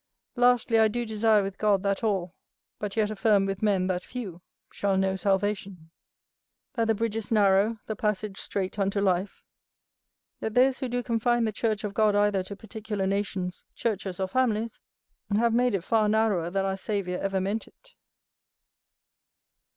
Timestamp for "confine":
11.03-11.43